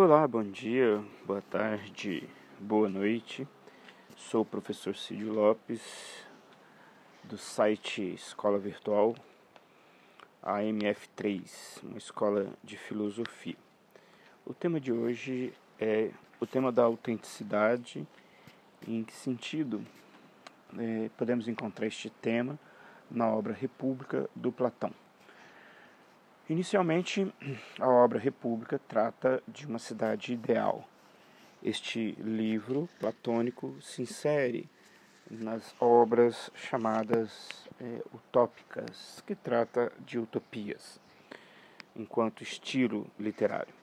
Olá, 0.00 0.28
bom 0.28 0.44
dia, 0.44 1.04
boa 1.26 1.42
tarde, 1.42 2.22
boa 2.60 2.88
noite. 2.88 3.48
Sou 4.16 4.42
o 4.42 4.44
professor 4.44 4.94
Cídio 4.94 5.32
Lopes, 5.32 6.24
do 7.24 7.36
site 7.36 8.14
Escola 8.14 8.60
Virtual 8.60 9.16
AMF3, 10.40 11.82
uma 11.82 11.98
escola 11.98 12.46
de 12.62 12.78
filosofia. 12.78 13.56
O 14.46 14.54
tema 14.54 14.78
de 14.78 14.92
hoje 14.92 15.52
é 15.80 16.12
o 16.38 16.46
tema 16.46 16.70
da 16.70 16.84
autenticidade. 16.84 18.06
Em 18.86 19.02
que 19.02 19.12
sentido 19.12 19.84
é, 20.78 21.10
podemos 21.18 21.48
encontrar 21.48 21.88
este 21.88 22.08
tema 22.08 22.56
na 23.10 23.26
obra 23.26 23.52
República 23.52 24.30
do 24.32 24.52
Platão? 24.52 24.92
Inicialmente, 26.48 27.30
a 27.78 27.86
obra 27.86 28.18
República 28.18 28.80
trata 28.88 29.42
de 29.46 29.66
uma 29.66 29.78
cidade 29.78 30.32
ideal. 30.32 30.88
Este 31.62 32.12
livro 32.12 32.88
platônico 32.98 33.76
se 33.82 34.00
insere 34.00 34.66
nas 35.30 35.74
obras 35.78 36.50
chamadas 36.54 37.68
é, 37.78 38.02
utópicas, 38.14 39.22
que 39.26 39.34
trata 39.34 39.92
de 39.98 40.18
utopias, 40.18 40.98
enquanto 41.94 42.42
estilo 42.42 43.06
literário. 43.20 43.74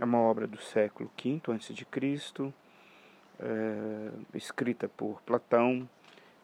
É 0.00 0.04
uma 0.04 0.18
obra 0.18 0.48
do 0.48 0.60
século 0.60 1.08
V 1.16 1.40
a.C., 1.46 2.52
é, 3.38 4.10
escrita 4.34 4.88
por 4.88 5.22
Platão 5.22 5.88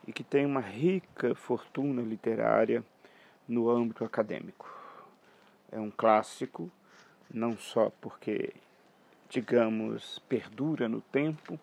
e 0.06 0.12
que 0.12 0.23
tem 0.23 0.46
uma 0.46 0.60
rica 0.60 1.34
fortuna 1.34 2.02
literária 2.02 2.84
no 3.48 3.68
âmbito 3.68 4.04
acadêmico 4.04 4.73
é 5.74 5.80
um 5.80 5.91
clássico, 5.91 6.70
não 7.28 7.56
só 7.59 7.91
porque, 8.01 8.55
digamos, 9.28 10.20
perdura 10.28 10.88
no 10.88 11.01
tempo, 11.01 11.59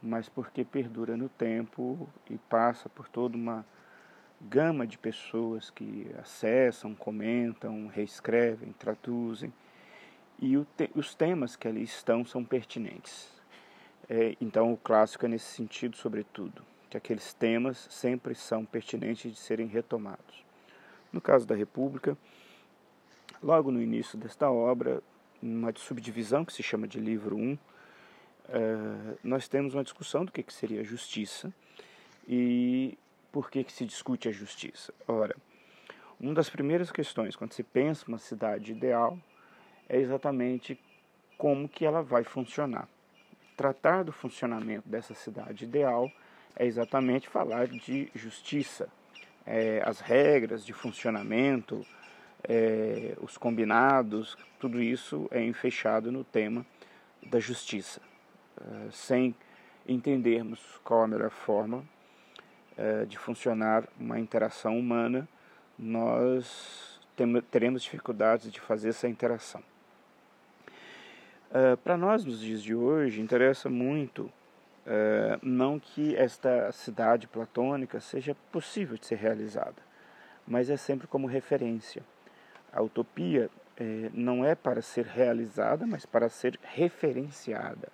mas 0.00 0.28
porque 0.28 0.64
perdura 0.64 1.16
no 1.16 1.28
tempo 1.28 2.08
e 2.30 2.38
passa 2.38 2.88
por 2.88 3.08
toda 3.08 3.36
uma 3.36 3.66
gama 4.40 4.86
de 4.86 4.96
pessoas 4.96 5.68
que 5.68 6.06
acessam, 6.18 6.94
comentam, 6.94 7.88
reescrevem, 7.88 8.72
traduzem, 8.78 9.52
e 10.38 10.56
te 10.76 10.90
os 10.94 11.14
temas 11.14 11.56
que 11.56 11.66
ali 11.66 11.82
estão 11.82 12.24
são 12.24 12.44
pertinentes. 12.44 13.32
É, 14.08 14.36
então, 14.40 14.72
o 14.72 14.76
clássico 14.76 15.24
é 15.24 15.28
nesse 15.28 15.46
sentido, 15.46 15.96
sobretudo, 15.96 16.62
que 16.88 16.96
aqueles 16.96 17.32
temas 17.32 17.88
sempre 17.90 18.34
são 18.34 18.64
pertinentes 18.64 19.32
de 19.32 19.38
serem 19.38 19.66
retomados. 19.66 20.44
No 21.12 21.20
caso 21.20 21.46
da 21.46 21.54
República, 21.54 22.16
Logo 23.44 23.70
no 23.70 23.82
início 23.82 24.16
desta 24.16 24.50
obra, 24.50 25.02
uma 25.42 25.70
subdivisão 25.76 26.46
que 26.46 26.52
se 26.54 26.62
chama 26.62 26.88
de 26.88 26.98
livro 26.98 27.36
1, 27.36 27.58
eh, 28.48 29.18
nós 29.22 29.46
temos 29.48 29.74
uma 29.74 29.84
discussão 29.84 30.24
do 30.24 30.32
que, 30.32 30.42
seria 30.50 30.82
justiça 30.82 31.52
e 32.26 32.96
por 33.30 33.50
que, 33.50 33.62
que 33.62 33.70
se 33.70 33.84
discute 33.84 34.30
a 34.30 34.32
justiça. 34.32 34.94
Ora, 35.06 35.36
uma 36.18 36.32
das 36.32 36.48
primeiras 36.48 36.90
questões 36.90 37.36
quando 37.36 37.52
se 37.52 37.62
pensa 37.62 38.06
uma 38.08 38.16
cidade 38.16 38.72
ideal 38.72 39.18
é 39.90 39.98
exatamente 39.98 40.80
como 41.36 41.68
que 41.68 41.84
ela 41.84 42.02
vai 42.02 42.24
funcionar. 42.24 42.88
Tratar 43.58 44.04
do 44.04 44.12
funcionamento 44.12 44.88
dessa 44.88 45.12
cidade 45.12 45.64
ideal 45.64 46.10
é 46.56 46.64
exatamente 46.64 47.28
falar 47.28 47.66
de 47.66 48.10
justiça, 48.14 48.88
é, 49.44 49.82
as 49.84 50.00
regras 50.00 50.64
de 50.64 50.72
funcionamento, 50.72 51.84
é, 52.48 53.16
os 53.20 53.36
combinados, 53.38 54.36
tudo 54.58 54.82
isso 54.82 55.28
é 55.30 55.42
enfechado 55.42 56.12
no 56.12 56.24
tema 56.24 56.64
da 57.22 57.40
justiça, 57.40 58.00
é, 58.60 58.90
sem 58.90 59.34
entendermos 59.86 60.60
qual 60.84 61.02
a 61.02 61.08
melhor 61.08 61.30
forma 61.30 61.84
é, 62.76 63.04
de 63.04 63.18
funcionar 63.18 63.84
uma 63.98 64.18
interação 64.18 64.78
humana, 64.78 65.28
nós 65.78 67.00
teremos 67.50 67.82
dificuldades 67.82 68.50
de 68.50 68.60
fazer 68.60 68.90
essa 68.90 69.08
interação. 69.08 69.62
É, 71.52 71.76
Para 71.76 71.96
nós, 71.96 72.24
nos 72.24 72.40
dias 72.40 72.62
de 72.62 72.74
hoje, 72.74 73.20
interessa 73.20 73.70
muito 73.70 74.30
é, 74.86 75.38
não 75.42 75.78
que 75.78 76.14
esta 76.16 76.70
cidade 76.72 77.26
platônica 77.26 78.00
seja 78.00 78.36
possível 78.52 78.98
de 78.98 79.06
ser 79.06 79.16
realizada, 79.16 79.82
mas 80.46 80.68
é 80.68 80.76
sempre 80.76 81.06
como 81.06 81.26
referência 81.26 82.02
a 82.74 82.82
utopia 82.82 83.48
é, 83.76 84.10
não 84.12 84.44
é 84.44 84.54
para 84.54 84.82
ser 84.82 85.06
realizada, 85.06 85.86
mas 85.86 86.04
para 86.04 86.28
ser 86.28 86.58
referenciada. 86.62 87.88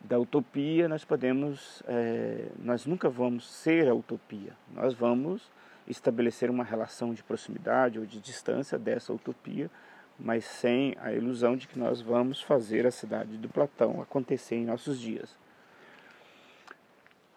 Da 0.00 0.18
utopia 0.18 0.88
nós 0.88 1.04
podemos, 1.04 1.82
é, 1.86 2.46
nós 2.58 2.86
nunca 2.86 3.08
vamos 3.10 3.50
ser 3.50 3.88
a 3.88 3.94
utopia. 3.94 4.52
Nós 4.72 4.94
vamos 4.94 5.50
estabelecer 5.86 6.50
uma 6.50 6.64
relação 6.64 7.12
de 7.12 7.22
proximidade 7.22 7.98
ou 7.98 8.06
de 8.06 8.20
distância 8.20 8.78
dessa 8.78 9.12
utopia, 9.12 9.70
mas 10.18 10.44
sem 10.44 10.96
a 11.00 11.12
ilusão 11.12 11.56
de 11.56 11.66
que 11.68 11.78
nós 11.78 12.00
vamos 12.00 12.42
fazer 12.42 12.86
a 12.86 12.90
cidade 12.90 13.36
do 13.36 13.48
Platão 13.48 14.00
acontecer 14.00 14.56
em 14.56 14.64
nossos 14.64 15.00
dias. 15.00 15.36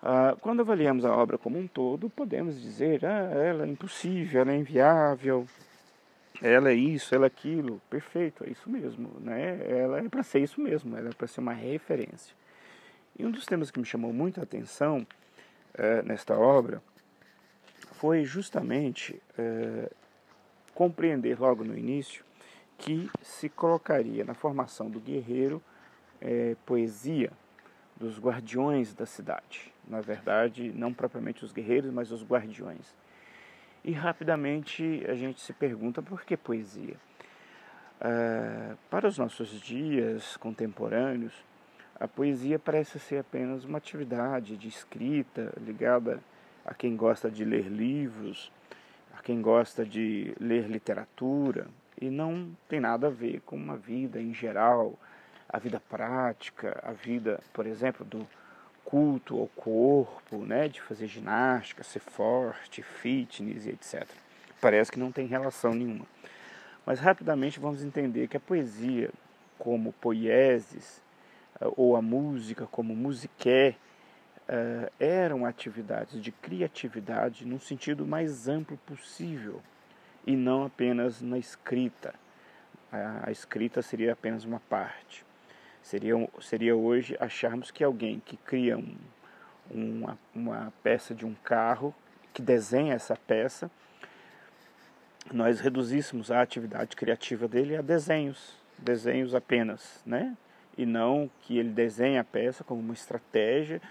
Ah, 0.03 0.35
quando 0.41 0.61
avaliamos 0.61 1.05
a 1.05 1.15
obra 1.15 1.37
como 1.37 1.59
um 1.59 1.67
todo, 1.67 2.09
podemos 2.09 2.59
dizer, 2.59 3.05
ah, 3.05 3.31
ela 3.33 3.65
é 3.65 3.67
impossível, 3.67 4.41
ela 4.41 4.51
é 4.51 4.57
inviável, 4.57 5.45
ela 6.41 6.69
é 6.69 6.73
isso, 6.73 7.13
ela 7.13 7.25
é 7.25 7.27
aquilo, 7.27 7.81
perfeito, 7.89 8.43
é 8.43 8.49
isso 8.49 8.69
mesmo, 8.69 9.11
né? 9.19 9.59
Ela 9.69 9.99
é 9.99 10.09
para 10.09 10.23
ser 10.23 10.39
isso 10.39 10.59
mesmo, 10.59 10.97
ela 10.97 11.09
é 11.09 11.13
para 11.13 11.27
ser 11.27 11.39
uma 11.39 11.53
referência. 11.53 12.35
E 13.17 13.25
um 13.25 13.31
dos 13.31 13.45
temas 13.45 13.69
que 13.69 13.79
me 13.79 13.85
chamou 13.85 14.11
muita 14.11 14.41
atenção 14.41 15.05
é, 15.73 16.01
nesta 16.01 16.35
obra 16.35 16.81
foi 17.93 18.23
justamente 18.23 19.21
é, 19.37 19.91
compreender 20.73 21.39
logo 21.39 21.63
no 21.63 21.77
início 21.77 22.25
que 22.77 23.09
se 23.21 23.47
colocaria 23.47 24.23
na 24.23 24.33
formação 24.33 24.89
do 24.89 24.99
guerreiro 24.99 25.61
é, 26.19 26.55
poesia 26.65 27.31
dos 27.95 28.19
guardiões 28.19 28.93
da 28.95 29.05
cidade. 29.05 29.71
Na 29.87 30.01
verdade, 30.01 30.71
não 30.73 30.91
propriamente 30.91 31.45
os 31.45 31.51
guerreiros, 31.51 31.93
mas 31.93 32.11
os 32.11 32.23
guardiões. 32.23 32.95
E 33.83 33.91
rapidamente 33.91 35.03
a 35.07 35.15
gente 35.15 35.41
se 35.41 35.53
pergunta 35.53 36.01
por 36.01 36.23
que 36.23 36.37
poesia? 36.37 36.95
Uh, 37.99 38.77
para 38.89 39.07
os 39.07 39.17
nossos 39.17 39.49
dias 39.59 40.37
contemporâneos, 40.37 41.33
a 41.99 42.07
poesia 42.07 42.57
parece 42.57 42.99
ser 42.99 43.19
apenas 43.19 43.63
uma 43.63 43.77
atividade 43.77 44.57
de 44.57 44.67
escrita 44.67 45.53
ligada 45.57 46.19
a 46.65 46.73
quem 46.73 46.95
gosta 46.95 47.29
de 47.29 47.43
ler 47.43 47.67
livros, 47.67 48.51
a 49.15 49.21
quem 49.21 49.41
gosta 49.41 49.85
de 49.85 50.33
ler 50.39 50.67
literatura, 50.67 51.67
e 51.99 52.09
não 52.09 52.55
tem 52.67 52.79
nada 52.79 53.07
a 53.07 53.11
ver 53.11 53.41
com 53.41 53.55
uma 53.55 53.77
vida 53.77 54.19
em 54.19 54.33
geral, 54.33 54.97
a 55.47 55.59
vida 55.59 55.79
prática, 55.79 56.79
a 56.83 56.91
vida, 56.91 57.39
por 57.53 57.67
exemplo, 57.67 58.05
do 58.05 58.27
culto 58.91 59.39
ao 59.39 59.47
corpo, 59.47 60.45
né, 60.45 60.67
de 60.67 60.81
fazer 60.81 61.07
ginástica, 61.07 61.81
ser 61.81 62.01
forte, 62.01 62.83
fitness 62.83 63.65
e 63.65 63.69
etc. 63.69 64.05
Parece 64.59 64.91
que 64.91 64.99
não 64.99 65.13
tem 65.13 65.25
relação 65.25 65.73
nenhuma. 65.73 66.05
Mas 66.85 66.99
rapidamente 66.99 67.57
vamos 67.57 67.81
entender 67.81 68.27
que 68.27 68.35
a 68.35 68.39
poesia, 68.39 69.09
como 69.57 69.93
poieses, 69.93 71.01
eh, 71.61 71.71
ou 71.77 71.95
a 71.95 72.01
música, 72.01 72.67
como 72.67 72.93
musiqué, 72.93 73.77
eh, 74.45 74.91
eram 74.99 75.45
atividades 75.45 76.21
de 76.21 76.33
criatividade 76.33 77.47
no 77.47 77.61
sentido 77.61 78.05
mais 78.05 78.49
amplo 78.49 78.75
possível 78.85 79.61
e 80.27 80.35
não 80.35 80.65
apenas 80.65 81.21
na 81.21 81.37
escrita. 81.37 82.13
A 82.91 83.31
escrita 83.31 83.81
seria 83.81 84.11
apenas 84.11 84.43
uma 84.43 84.59
parte. 84.59 85.23
Seria, 85.81 86.13
seria 86.39 86.75
hoje 86.75 87.17
acharmos 87.19 87.71
que 87.71 87.83
alguém 87.83 88.21
que 88.25 88.37
cria 88.37 88.77
um, 88.77 88.95
uma, 89.69 90.17
uma 90.33 90.73
peça 90.83 91.13
de 91.13 91.25
um 91.25 91.33
carro, 91.43 91.93
que 92.33 92.41
desenha 92.41 92.93
essa 92.93 93.15
peça, 93.15 93.69
nós 95.31 95.59
reduzíssemos 95.59 96.31
a 96.31 96.41
atividade 96.41 96.95
criativa 96.95 97.47
dele 97.47 97.75
a 97.75 97.81
desenhos, 97.81 98.55
desenhos 98.77 99.35
apenas, 99.35 100.01
né? 100.05 100.35
E 100.77 100.85
não 100.85 101.29
que 101.41 101.57
ele 101.57 101.69
desenhe 101.69 102.17
a 102.17 102.23
peça 102.23 102.63
como 102.63 102.79
uma 102.79 102.93
estratégia 102.93 103.81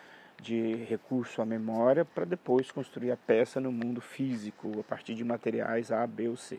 de 0.40 0.74
recurso 0.88 1.42
à 1.42 1.46
memória 1.46 2.04
para 2.04 2.24
depois 2.24 2.70
construir 2.70 3.12
a 3.12 3.16
peça 3.16 3.60
no 3.60 3.70
mundo 3.70 4.00
físico 4.00 4.80
a 4.80 4.82
partir 4.82 5.14
de 5.14 5.22
materiais 5.22 5.92
A, 5.92 6.06
B 6.06 6.28
ou 6.28 6.36
C. 6.36 6.58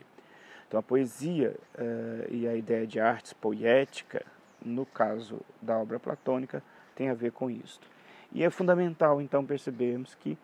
Então 0.68 0.78
a 0.78 0.82
poesia 0.82 1.54
uh, 1.74 2.32
e 2.32 2.46
a 2.46 2.54
ideia 2.54 2.86
de 2.86 3.00
artes 3.00 3.32
poética 3.32 4.24
no 4.64 4.86
caso 4.86 5.40
da 5.60 5.78
obra 5.78 5.98
platônica, 5.98 6.62
tem 6.94 7.08
a 7.08 7.14
ver 7.14 7.32
com 7.32 7.50
isto. 7.50 7.86
E 8.32 8.42
é 8.42 8.50
fundamental, 8.50 9.20
então, 9.20 9.44
percebermos 9.44 10.14
que 10.14 10.38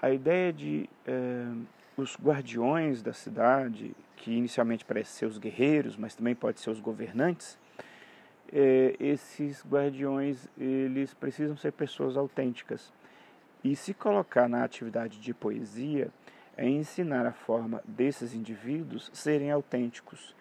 a 0.00 0.10
ideia 0.10 0.52
de 0.52 0.88
eh, 1.06 1.52
os 1.96 2.16
guardiões 2.16 3.02
da 3.02 3.12
cidade, 3.12 3.94
que 4.16 4.32
inicialmente 4.32 4.84
parece 4.84 5.12
ser 5.12 5.26
os 5.26 5.38
guerreiros, 5.38 5.96
mas 5.96 6.14
também 6.14 6.34
pode 6.34 6.60
ser 6.60 6.70
os 6.70 6.80
governantes, 6.80 7.58
é, 8.52 8.96
esses 8.98 9.64
guardiões 9.64 10.48
eles 10.58 11.14
precisam 11.14 11.56
ser 11.56 11.72
pessoas 11.72 12.16
autênticas. 12.16 12.92
E 13.62 13.76
se 13.76 13.94
colocar 13.94 14.48
na 14.48 14.64
atividade 14.64 15.20
de 15.20 15.32
poesia 15.34 16.08
é 16.56 16.68
ensinar 16.68 17.26
a 17.26 17.32
forma 17.32 17.82
desses 17.86 18.34
indivíduos 18.34 19.10
serem 19.12 19.50
autênticos 19.50 20.34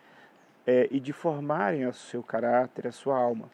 é, 0.69 0.87
e 0.91 0.99
de 0.99 1.11
formarem 1.11 1.87
o 1.87 1.93
seu 1.93 2.21
caráter, 2.21 2.85
a 2.85 2.91
sua 2.91 3.17
alma. 3.17 3.49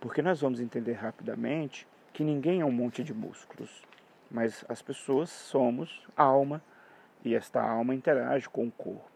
Porque 0.00 0.20
nós 0.20 0.40
vamos 0.40 0.58
entender 0.58 0.94
rapidamente 0.94 1.86
que 2.12 2.24
ninguém 2.24 2.60
é 2.60 2.64
um 2.64 2.72
monte 2.72 3.04
de 3.04 3.14
músculos, 3.14 3.82
mas 4.28 4.64
as 4.68 4.82
pessoas 4.82 5.30
somos 5.30 6.02
alma 6.16 6.60
e 7.24 7.32
esta 7.32 7.62
alma 7.62 7.94
interage 7.94 8.48
com 8.48 8.66
o 8.66 8.72
corpo. 8.72 9.08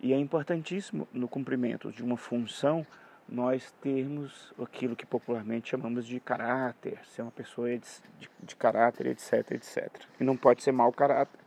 E 0.00 0.12
é 0.12 0.16
importantíssimo 0.16 1.08
no 1.12 1.26
cumprimento 1.26 1.90
de 1.90 2.04
uma 2.04 2.16
função 2.16 2.86
nós 3.28 3.72
termos 3.82 4.54
aquilo 4.62 4.94
que 4.94 5.04
popularmente 5.04 5.70
chamamos 5.70 6.06
de 6.06 6.20
caráter, 6.20 7.00
ser 7.06 7.22
uma 7.22 7.32
pessoa 7.32 7.68
de, 7.70 7.80
de, 8.20 8.30
de 8.40 8.54
caráter, 8.54 9.08
etc, 9.08 9.50
etc. 9.50 9.90
E 10.20 10.22
não 10.22 10.36
pode 10.36 10.62
ser 10.62 10.70
mau 10.70 10.92
caráter. 10.92 11.40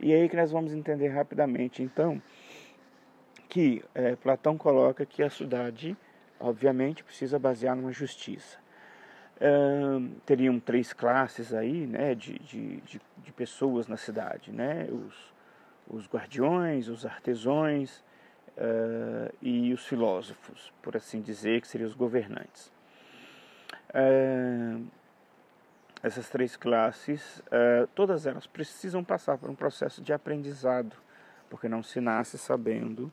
E 0.00 0.14
é 0.14 0.16
aí 0.16 0.28
que 0.30 0.36
nós 0.36 0.50
vamos 0.50 0.72
entender 0.72 1.08
rapidamente, 1.08 1.82
então, 1.82 2.20
que 3.48 3.84
é, 3.94 4.16
Platão 4.16 4.56
coloca 4.56 5.06
que 5.06 5.22
a 5.22 5.30
cidade, 5.30 5.96
obviamente, 6.38 7.04
precisa 7.04 7.38
basear 7.38 7.76
numa 7.76 7.92
justiça. 7.92 8.58
teriam 10.24 10.58
três 10.58 10.92
classes 10.92 11.52
aí, 11.52 11.86
né, 11.86 12.14
de, 12.14 12.38
de, 12.38 12.80
de, 12.80 13.00
de 13.18 13.32
pessoas 13.32 13.86
na 13.86 13.96
cidade, 13.96 14.50
né, 14.50 14.88
os, 14.90 15.34
os 15.88 16.08
guardiões, 16.08 16.88
os 16.88 17.04
artesões, 17.04 18.02
e 19.42 19.72
os 19.72 19.86
filósofos, 19.86 20.72
por 20.80 20.96
assim 20.96 21.20
dizer, 21.20 21.60
que 21.60 21.68
seriam 21.68 21.88
os 21.88 21.94
governantes. 21.94 22.72
Essas 26.02 26.28
três 26.28 26.56
classes, 26.56 27.42
todas 27.94 28.26
elas 28.26 28.46
precisam 28.46 29.04
passar 29.04 29.36
por 29.36 29.50
um 29.50 29.54
processo 29.54 30.02
de 30.02 30.12
aprendizado, 30.12 30.96
porque 31.50 31.68
não 31.68 31.82
se 31.82 32.00
nasce 32.00 32.38
sabendo 32.38 33.12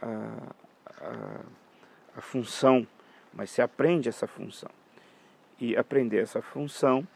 a, 0.00 0.54
a, 1.04 1.40
a 2.16 2.20
função, 2.20 2.86
mas 3.32 3.50
se 3.50 3.62
aprende 3.62 4.08
essa 4.08 4.26
função. 4.26 4.70
E 5.60 5.76
aprender 5.76 6.18
essa 6.18 6.40
função 6.40 7.06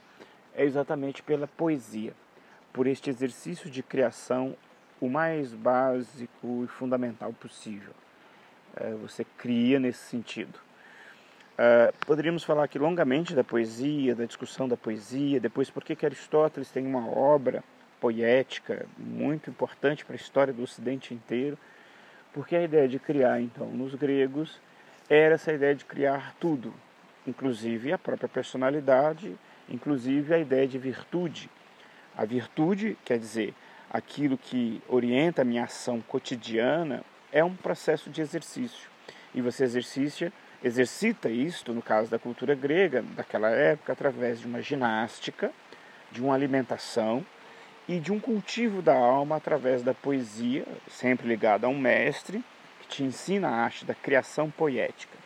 é 0.54 0.64
exatamente 0.64 1.22
pela 1.22 1.46
poesia, 1.46 2.12
por 2.72 2.86
este 2.86 3.10
exercício 3.10 3.70
de 3.70 3.82
criação 3.82 4.56
o 5.00 5.08
mais 5.08 5.52
básico 5.52 6.62
e 6.64 6.68
fundamental 6.68 7.32
possível. 7.32 7.92
É, 8.76 8.92
você 8.94 9.24
cria 9.36 9.80
nesse 9.80 9.98
sentido. 9.98 10.58
É, 11.58 11.92
poderíamos 12.06 12.44
falar 12.44 12.64
aqui 12.64 12.78
longamente 12.78 13.34
da 13.34 13.44
poesia, 13.44 14.14
da 14.14 14.24
discussão 14.24 14.68
da 14.68 14.76
poesia, 14.76 15.40
depois 15.40 15.68
por 15.68 15.84
que 15.84 16.06
Aristóteles 16.06 16.70
tem 16.70 16.86
uma 16.86 17.08
obra 17.08 17.62
poética 18.00 18.86
muito 18.96 19.50
importante 19.50 20.04
para 20.04 20.14
a 20.14 20.16
história 20.16 20.52
do 20.52 20.62
Ocidente 20.62 21.12
inteiro, 21.12 21.58
porque 22.32 22.56
a 22.56 22.62
ideia 22.62 22.88
de 22.88 22.98
criar, 22.98 23.40
então, 23.40 23.66
nos 23.68 23.94
gregos, 23.94 24.60
era 25.08 25.34
essa 25.34 25.52
ideia 25.52 25.74
de 25.74 25.84
criar 25.84 26.34
tudo, 26.40 26.72
inclusive 27.26 27.92
a 27.92 27.98
própria 27.98 28.28
personalidade, 28.28 29.36
inclusive 29.68 30.32
a 30.32 30.38
ideia 30.38 30.66
de 30.66 30.78
virtude. 30.78 31.50
A 32.16 32.24
virtude 32.24 32.96
quer 33.04 33.18
dizer 33.18 33.54
aquilo 33.90 34.38
que 34.38 34.82
orienta 34.88 35.42
a 35.42 35.44
minha 35.44 35.64
ação 35.64 36.00
cotidiana 36.00 37.04
é 37.30 37.44
um 37.44 37.54
processo 37.54 38.10
de 38.10 38.20
exercício. 38.20 38.90
E 39.34 39.40
você 39.40 39.64
exercita, 39.64 40.32
exercita 40.62 41.28
isto, 41.28 41.72
no 41.72 41.82
caso 41.82 42.10
da 42.10 42.18
cultura 42.18 42.54
grega, 42.54 43.02
daquela 43.14 43.50
época, 43.50 43.92
através 43.92 44.40
de 44.40 44.46
uma 44.46 44.60
ginástica, 44.60 45.50
de 46.10 46.22
uma 46.22 46.34
alimentação 46.34 47.24
e 47.88 47.98
de 47.98 48.12
um 48.12 48.20
cultivo 48.20 48.80
da 48.80 48.96
alma 48.96 49.36
através 49.36 49.82
da 49.82 49.92
poesia, 49.92 50.64
sempre 50.88 51.26
ligada 51.26 51.66
a 51.66 51.70
um 51.70 51.78
mestre 51.78 52.42
que 52.80 52.88
te 52.88 53.02
ensina 53.02 53.48
a 53.48 53.56
arte 53.56 53.84
da 53.84 53.94
criação 53.94 54.50
poética. 54.50 55.18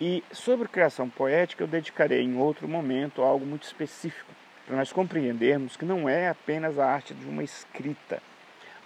E 0.00 0.22
sobre 0.32 0.68
criação 0.68 1.08
poética 1.08 1.62
eu 1.62 1.68
dedicarei 1.68 2.22
em 2.22 2.36
outro 2.36 2.68
momento 2.68 3.22
algo 3.22 3.46
muito 3.46 3.62
específico, 3.62 4.30
para 4.66 4.76
nós 4.76 4.92
compreendermos 4.92 5.76
que 5.76 5.84
não 5.84 6.08
é 6.08 6.28
apenas 6.28 6.78
a 6.78 6.86
arte 6.86 7.14
de 7.14 7.26
uma 7.26 7.42
escrita, 7.42 8.22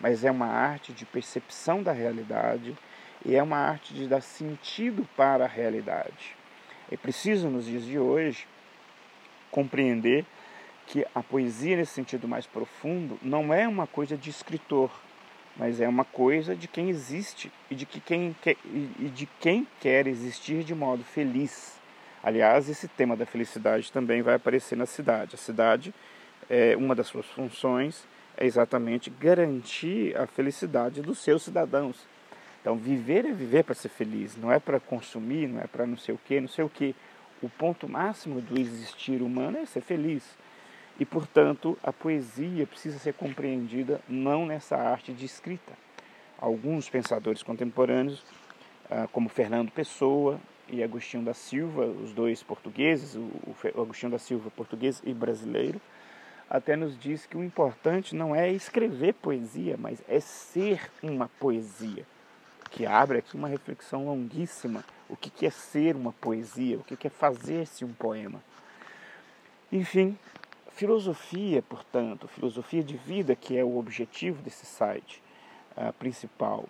mas 0.00 0.24
é 0.24 0.30
uma 0.30 0.46
arte 0.46 0.92
de 0.92 1.04
percepção 1.04 1.82
da 1.82 1.92
realidade 1.92 2.76
e 3.24 3.34
é 3.34 3.42
uma 3.42 3.58
arte 3.58 3.94
de 3.94 4.06
dar 4.06 4.20
sentido 4.20 5.08
para 5.16 5.44
a 5.44 5.48
realidade. 5.48 6.36
É 6.90 6.96
preciso, 6.96 7.48
nos 7.48 7.66
dias 7.66 7.84
de 7.84 7.98
hoje, 7.98 8.46
compreender 9.50 10.24
que 10.88 11.06
a 11.14 11.22
poesia, 11.22 11.76
nesse 11.76 11.92
sentido 11.92 12.26
mais 12.26 12.46
profundo, 12.46 13.18
não 13.22 13.54
é 13.54 13.68
uma 13.68 13.86
coisa 13.86 14.16
de 14.16 14.30
escritor, 14.30 14.90
mas 15.56 15.80
é 15.80 15.88
uma 15.88 16.04
coisa 16.04 16.56
de 16.56 16.66
quem 16.66 16.88
existe 16.88 17.52
e 17.70 17.74
de, 17.74 17.86
que 17.86 18.00
quem, 18.00 18.34
quer, 18.42 18.56
e 18.64 19.10
de 19.14 19.26
quem 19.40 19.66
quer 19.80 20.06
existir 20.06 20.64
de 20.64 20.74
modo 20.74 21.04
feliz 21.04 21.78
Aliás, 22.22 22.68
esse 22.68 22.88
tema 22.88 23.16
da 23.16 23.24
felicidade 23.24 23.92
também 23.92 24.22
vai 24.22 24.34
aparecer 24.34 24.76
na 24.76 24.86
cidade. 24.86 25.34
A 25.34 25.38
cidade, 25.38 25.94
é, 26.50 26.76
uma 26.76 26.94
das 26.94 27.06
suas 27.06 27.26
funções 27.26 28.06
é 28.36 28.44
exatamente 28.44 29.08
garantir 29.08 30.16
a 30.16 30.26
felicidade 30.26 31.00
dos 31.00 31.18
seus 31.18 31.44
cidadãos. 31.44 32.06
Então, 32.60 32.76
viver 32.76 33.24
é 33.24 33.32
viver 33.32 33.62
para 33.62 33.74
ser 33.74 33.88
feliz, 33.88 34.36
não 34.36 34.50
é 34.52 34.58
para 34.58 34.80
consumir, 34.80 35.46
não 35.46 35.60
é 35.60 35.66
para 35.66 35.86
não 35.86 35.96
sei 35.96 36.14
o 36.14 36.18
que, 36.18 36.40
não 36.40 36.48
sei 36.48 36.64
o 36.64 36.68
que. 36.68 36.94
O 37.40 37.48
ponto 37.48 37.88
máximo 37.88 38.40
do 38.40 38.60
existir 38.60 39.22
humano 39.22 39.58
é 39.58 39.64
ser 39.64 39.80
feliz. 39.80 40.36
E, 40.98 41.04
portanto, 41.04 41.78
a 41.82 41.92
poesia 41.92 42.66
precisa 42.66 42.98
ser 42.98 43.14
compreendida 43.14 44.00
não 44.08 44.44
nessa 44.44 44.76
arte 44.76 45.12
de 45.12 45.24
escrita. 45.24 45.72
Alguns 46.38 46.88
pensadores 46.88 47.42
contemporâneos, 47.42 48.24
ah, 48.90 49.08
como 49.12 49.28
Fernando 49.28 49.70
Pessoa, 49.70 50.40
e 50.70 50.82
Agostinho 50.82 51.24
da 51.24 51.34
Silva, 51.34 51.86
os 51.86 52.12
dois 52.12 52.42
portugueses, 52.42 53.14
o 53.16 53.80
Agostinho 53.80 54.12
da 54.12 54.18
Silva 54.18 54.50
português 54.50 55.02
e 55.04 55.12
brasileiro, 55.12 55.80
até 56.48 56.76
nos 56.76 56.98
diz 56.98 57.26
que 57.26 57.36
o 57.36 57.44
importante 57.44 58.14
não 58.14 58.34
é 58.34 58.50
escrever 58.50 59.14
poesia, 59.14 59.76
mas 59.78 60.02
é 60.08 60.20
ser 60.20 60.90
uma 61.02 61.28
poesia. 61.40 62.06
Que 62.70 62.86
abre 62.86 63.18
aqui 63.18 63.34
uma 63.34 63.48
reflexão 63.48 64.06
longuíssima. 64.06 64.84
O 65.08 65.16
que 65.16 65.46
é 65.46 65.50
ser 65.50 65.96
uma 65.96 66.12
poesia? 66.12 66.78
O 66.78 66.84
que 66.84 67.06
é 67.06 67.10
fazer-se 67.10 67.84
um 67.84 67.92
poema? 67.92 68.42
Enfim, 69.70 70.18
filosofia, 70.78 71.60
portanto, 71.60 72.28
filosofia 72.28 72.84
de 72.84 72.96
vida, 72.96 73.34
que 73.34 73.58
é 73.58 73.64
o 73.64 73.78
objetivo 73.78 74.40
desse 74.40 74.64
site 74.64 75.20
uh, 75.76 75.92
principal, 75.94 76.66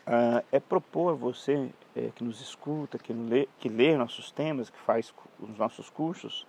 uh, 0.00 0.44
é 0.50 0.58
propor 0.58 1.12
a 1.12 1.14
você 1.14 1.70
é, 1.94 2.10
que 2.12 2.24
nos 2.24 2.40
escuta, 2.40 2.98
que 2.98 3.12
lê, 3.12 3.48
que 3.60 3.68
lê 3.68 3.96
nossos 3.96 4.32
temas, 4.32 4.68
que 4.68 4.78
faz 4.80 5.14
os 5.38 5.56
nossos 5.56 5.88
cursos, 5.88 6.44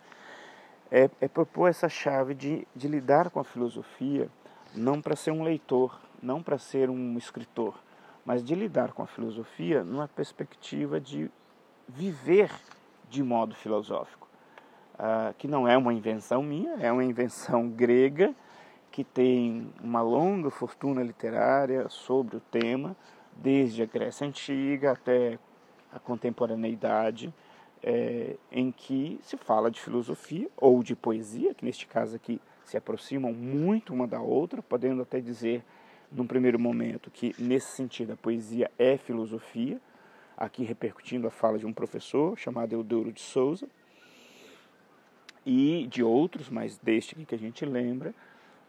é, 0.89 1.07
é 1.21 1.27
propor 1.27 1.69
essa 1.69 1.87
chave 1.87 2.33
de, 2.33 2.67
de 2.75 2.87
lidar 2.87 3.29
com 3.29 3.39
a 3.39 3.43
filosofia 3.43 4.27
não 4.73 5.03
para 5.03 5.15
ser 5.15 5.29
um 5.29 5.43
leitor, 5.43 6.01
não 6.19 6.41
para 6.41 6.57
ser 6.57 6.89
um 6.89 7.15
escritor, 7.15 7.75
mas 8.25 8.43
de 8.43 8.55
lidar 8.55 8.91
com 8.91 9.03
a 9.03 9.07
filosofia 9.07 9.83
numa 9.83 10.07
perspectiva 10.07 10.99
de 10.99 11.29
viver 11.87 12.49
de 13.07 13.21
modo 13.21 13.53
filosófico, 13.53 14.24
uh, 14.95 15.33
que 15.37 15.47
não 15.47 15.67
é 15.67 15.77
uma 15.77 15.93
invenção 15.93 16.41
minha, 16.41 16.73
é 16.79 16.91
uma 16.91 17.03
invenção 17.03 17.67
grega 17.71 18.33
que 18.91 19.03
tem 19.03 19.69
uma 19.83 20.01
longa 20.01 20.49
fortuna 20.49 21.03
literária 21.03 21.89
sobre 21.89 22.37
o 22.37 22.39
tema, 22.39 22.95
desde 23.35 23.83
a 23.83 23.85
Grécia 23.85 24.25
Antiga 24.25 24.93
até 24.93 25.37
a 25.91 25.99
contemporaneidade, 25.99 27.33
é, 27.83 28.37
em 28.49 28.71
que 28.71 29.19
se 29.21 29.35
fala 29.35 29.69
de 29.69 29.81
filosofia 29.81 30.49
ou 30.55 30.81
de 30.81 30.95
poesia, 30.95 31.53
que 31.53 31.65
neste 31.65 31.85
caso 31.85 32.15
aqui 32.15 32.39
se 32.63 32.77
aproximam 32.77 33.33
muito 33.33 33.93
uma 33.93 34.07
da 34.07 34.21
outra, 34.21 34.61
podendo 34.61 35.01
até 35.01 35.19
dizer, 35.19 35.61
num 36.09 36.25
primeiro 36.25 36.57
momento, 36.57 37.11
que 37.11 37.35
nesse 37.37 37.75
sentido 37.75 38.13
a 38.13 38.17
poesia 38.17 38.71
é 38.79 38.97
filosofia, 38.97 39.79
aqui 40.37 40.63
repercutindo 40.63 41.27
a 41.27 41.31
fala 41.31 41.59
de 41.59 41.65
um 41.65 41.73
professor 41.73 42.37
chamado 42.37 42.73
Eudoro 42.73 43.11
de 43.11 43.21
Souza, 43.21 43.67
e 45.45 45.87
de 45.87 46.03
outros, 46.03 46.49
mas 46.49 46.77
deste 46.77 47.15
que 47.25 47.35
a 47.35 47.37
gente 47.37 47.65
lembra, 47.65 48.13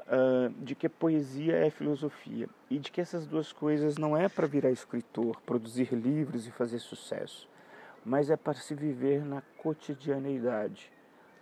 uh, 0.07 0.51
de 0.63 0.75
que 0.75 0.87
a 0.87 0.91
poesia 0.91 1.57
é 1.57 1.71
filosofia 1.71 2.49
e 2.71 2.79
de 2.79 2.91
que 2.91 3.01
essas 3.01 3.27
duas 3.27 3.53
coisas 3.53 3.97
não 3.97 4.17
é 4.17 4.29
para 4.29 4.47
virar 4.47 4.71
escritor, 4.71 5.41
produzir 5.43 5.93
livros 5.93 6.47
e 6.47 6.51
fazer 6.51 6.79
sucesso, 6.79 7.49
mas 8.05 8.31
é 8.31 8.37
para 8.37 8.55
se 8.55 8.75
viver 8.75 9.25
na 9.25 9.43
cotidianeidade. 9.59 10.93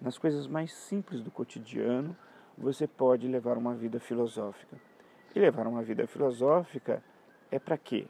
Nas 0.00 0.18
coisas 0.18 0.46
mais 0.46 0.72
simples 0.72 1.20
do 1.20 1.30
cotidiano, 1.30 2.16
você 2.56 2.86
pode 2.86 3.26
levar 3.26 3.58
uma 3.58 3.74
vida 3.74 3.98
filosófica. 3.98 4.76
E 5.34 5.38
levar 5.40 5.66
uma 5.66 5.82
vida 5.82 6.06
filosófica 6.06 7.02
é 7.50 7.58
para 7.58 7.76
quê? 7.76 8.06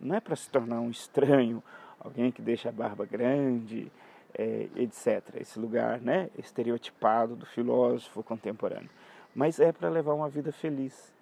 Não 0.00 0.14
é 0.14 0.20
para 0.20 0.36
se 0.36 0.50
tornar 0.50 0.80
um 0.80 0.90
estranho, 0.90 1.62
alguém 1.98 2.30
que 2.30 2.42
deixa 2.42 2.68
a 2.68 2.72
barba 2.72 3.04
grande, 3.04 3.90
é, 4.34 4.68
etc. 4.76 5.22
Esse 5.40 5.58
lugar 5.58 6.00
né, 6.00 6.30
estereotipado 6.38 7.36
do 7.36 7.46
filósofo 7.46 8.22
contemporâneo. 8.22 8.90
Mas 9.34 9.60
é 9.60 9.72
para 9.72 9.88
levar 9.88 10.14
uma 10.14 10.28
vida 10.28 10.52
feliz. 10.52 11.12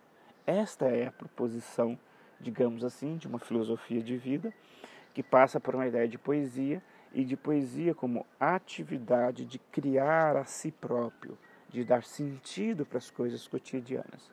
Esta 0.47 0.87
é 0.87 1.07
a 1.07 1.13
proposição, 1.13 1.99
digamos 2.41 2.85
assim, 2.85 3.17
de 3.17 3.27
uma 3.27 3.39
filosofia 3.39 4.03
de 4.03 4.17
vida 4.17 4.53
que 5.13 5.23
passa 5.23 5.59
por 5.59 5.75
uma 5.75 5.87
ideia 5.87 6.09
de 6.09 6.17
poesia 6.17 6.83
e 7.13 7.25
de 7.25 7.37
poesia 7.37 7.95
como 7.95 8.25
atividade 8.39 9.45
de 9.45 9.59
criar 9.59 10.37
a 10.37 10.45
si 10.45 10.71
próprio, 10.71 11.37
de 11.69 11.85
dar 11.85 12.05
sentido 12.05 12.87
para 12.87 12.99
as 12.99 13.11
coisas 13.11 13.47
cotidianas. 13.47 14.31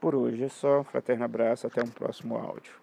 Por 0.00 0.14
hoje 0.14 0.42
é 0.42 0.48
só, 0.48 0.82
fraterno 0.82 1.24
abraço, 1.24 1.66
até 1.66 1.82
um 1.82 1.88
próximo 1.88 2.36
áudio. 2.36 2.81